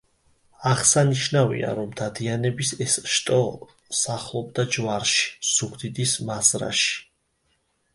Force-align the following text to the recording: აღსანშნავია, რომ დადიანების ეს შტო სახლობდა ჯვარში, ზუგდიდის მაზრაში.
აღსანშნავია, 0.69 1.69
რომ 1.81 1.91
დადიანების 1.99 2.73
ეს 2.87 2.97
შტო 3.17 3.39
სახლობდა 4.03 4.69
ჯვარში, 4.79 5.33
ზუგდიდის 5.55 6.21
მაზრაში. 6.33 7.03